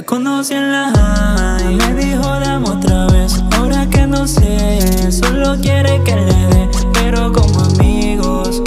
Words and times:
conocí 0.00 0.54
en 0.54 0.72
la 0.72 0.90
high 0.94 1.76
Me 1.76 1.94
dijo 1.94 2.22
dame 2.22 2.70
otra 2.70 3.06
vez 3.08 3.42
Ahora 3.58 3.86
que 3.90 4.06
no 4.06 4.26
sé 4.26 5.12
Solo 5.12 5.56
quiere 5.60 6.02
que 6.04 6.16
le 6.16 6.46
dé 6.46 6.70
Pero 6.94 7.30
como 7.32 7.60
amigos. 7.60 8.62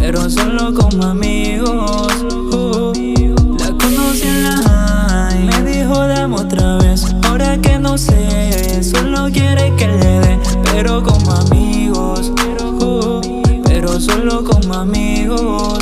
Pero 0.00 0.30
solo 0.30 0.72
como 0.74 1.04
amigos. 1.04 2.24
La 3.58 3.72
conocí 3.76 4.22
en 4.22 4.44
la 4.44 4.56
high 4.56 5.44
Me 5.44 5.70
dijo 5.70 6.06
dame 6.06 6.36
otra 6.36 6.78
vez 6.78 7.04
Ahora 7.24 7.58
que 7.60 7.78
no 7.78 7.98
sé 7.98 8.82
Solo 8.82 9.28
quiere 9.30 9.74
que 9.76 9.88
le 9.88 10.20
dé 10.20 10.38
Pero 10.72 11.02
como 11.02 11.32
amigos. 11.32 12.32
Uh, 12.80 13.20
Pero 13.64 14.00
solo 14.00 14.42
como 14.44 14.74
amigos 14.74 15.78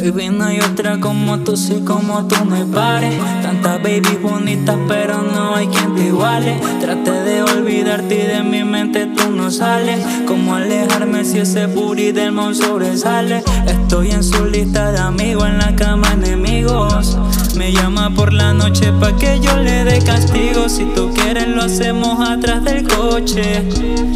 Baby, 0.00 0.30
no 0.30 0.46
hay 0.46 0.60
otra 0.60 0.98
como 0.98 1.40
tú, 1.40 1.58
sí, 1.58 1.82
como 1.86 2.26
tú 2.26 2.42
me 2.46 2.64
pares 2.64 3.14
Tantas 3.42 3.82
baby 3.82 4.16
bonitas, 4.22 4.78
pero 4.88 5.20
no 5.22 5.54
hay 5.54 5.66
quien 5.66 5.94
te 5.94 6.06
iguale. 6.06 6.58
Trate 6.80 7.10
de 7.10 7.42
olvidarte 7.42 8.14
y 8.14 8.26
de 8.26 8.42
mi 8.42 8.64
mente 8.64 9.06
tú 9.06 9.30
no 9.30 9.50
sales. 9.50 10.00
Como 10.26 10.54
alejarme 10.54 11.24
si 11.24 11.38
ese 11.38 11.66
booty 11.66 12.12
del 12.12 12.32
mon 12.32 12.54
sobresale 12.54 13.42
Estoy 13.66 14.12
en 14.12 14.22
su 14.22 14.46
lista 14.46 14.90
de 14.90 15.00
amigos, 15.00 15.46
en 15.46 15.58
la 15.58 15.76
cama 15.76 16.12
enemigos 16.14 17.18
Me 17.60 17.72
llama 17.72 18.08
por 18.08 18.32
la 18.32 18.54
noche 18.54 18.90
pa' 18.90 19.14
que 19.18 19.38
yo 19.38 19.54
le 19.58 19.84
dé 19.84 20.02
castigo. 20.02 20.66
Si 20.70 20.86
tú 20.94 21.12
quieres 21.12 21.46
lo 21.46 21.64
hacemos 21.64 22.26
atrás 22.26 22.64
del 22.64 22.88
coche. 22.88 23.62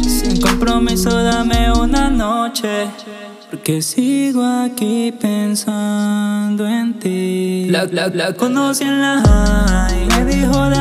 Sin 0.01 0.41
compromiso 0.41 1.11
dame 1.11 1.71
una 1.71 2.09
noche 2.09 2.87
porque 3.51 3.81
sigo 3.83 4.43
aquí 4.43 5.11
pensando 5.11 6.67
en 6.67 6.97
ti. 6.99 7.67
La, 7.69 7.85
la, 7.85 8.07
la 8.07 8.33
conocí 8.33 8.83
en 8.83 8.99
la 8.99 9.21
high 9.21 10.07
Me 10.07 10.25
dijo 10.25 10.51
dame 10.51 10.74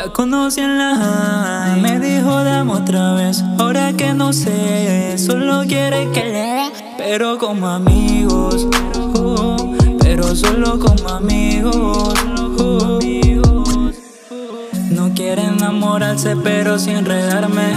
La 0.00 0.10
conocí 0.10 0.60
en 0.60 0.78
la 0.78 1.76
Me 1.82 2.00
dijo 2.00 2.42
dame 2.42 2.72
otra 2.72 3.12
vez 3.12 3.44
Ahora 3.58 3.92
que 3.92 4.14
no 4.14 4.32
sé 4.32 5.18
Solo 5.18 5.64
quiere 5.66 6.08
que 6.12 6.24
le 6.24 6.72
Pero 6.96 7.36
como 7.36 7.68
amigos 7.68 8.66
pero 10.10 10.34
solo 10.34 10.78
como 10.78 11.08
amigos. 11.08 12.14
No 14.90 15.14
quiere 15.14 15.44
enamorarse, 15.44 16.34
pero 16.36 16.80
sin 16.80 16.96
enredarme. 16.96 17.74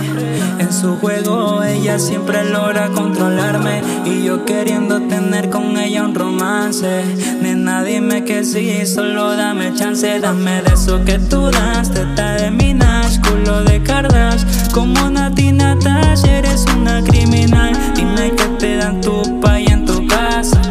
En 0.58 0.74
su 0.74 0.98
juego, 0.98 1.64
ella 1.64 2.00
siempre 2.00 2.44
logra 2.50 2.90
controlarme. 2.90 3.82
Y 4.24 4.28
yo 4.28 4.46
queriendo 4.46 5.02
tener 5.02 5.50
con 5.50 5.78
ella 5.78 6.06
un 6.06 6.16
romance. 6.16 7.04
Nena, 7.42 7.84
dime 7.84 8.24
que 8.24 8.46
sí, 8.46 8.86
solo 8.86 9.36
dame 9.36 9.74
chance. 9.74 10.18
Dame 10.22 10.62
de 10.62 10.74
eso 10.74 11.04
que 11.04 11.20
tú 11.20 11.52
das, 11.52 11.92
teta 11.92 12.36
de 12.36 12.50
minas, 12.50 13.20
culo 13.20 13.66
de 13.66 13.84
cardas. 13.84 14.46
Como 14.74 15.10
Nati 15.10 15.52
Natasha, 15.52 16.38
eres 16.38 16.64
una 16.74 17.04
criminal. 17.04 17.74
Dime 17.96 18.32
que 18.32 18.46
te 18.60 18.78
dan 18.78 19.02
tu 19.02 19.42
pay 19.42 19.66
en 19.66 19.86
tu 19.86 20.08
casa. 20.08 20.62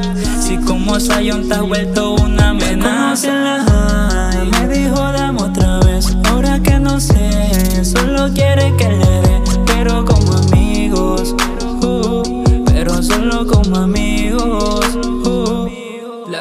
Si 0.40 0.56
como 0.56 0.98
Sayon 0.98 1.46
te 1.46 1.54
has 1.54 1.62
vuelto 1.62 2.14
una 2.14 2.50
amenaza 2.50 3.71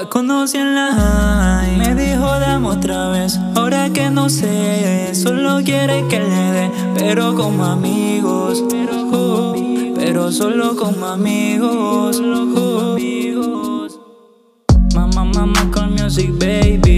Conocí 0.10 0.58
en 0.58 0.76
la 0.76 0.92
high. 0.94 1.78
Me 1.78 1.96
dijo 1.96 2.26
dame 2.40 2.68
otra 2.68 3.10
vez 3.10 3.40
Ahora 3.56 3.90
que 3.92 4.10
no 4.10 4.30
sé 4.30 5.14
Solo 5.14 5.62
quiere 5.64 6.08
que 6.08 6.20
le 6.20 6.52
dé 6.52 6.72
Pero 6.98 7.36
como 7.36 7.66
amigos. 7.66 8.64
Pero 9.96 10.32
solo 10.32 10.76
como 10.76 11.06
amigos. 11.06 12.22
Mama, 14.94 15.24
mama, 15.26 15.72
con 15.72 15.94
music, 15.94 16.32
baby 16.38 16.91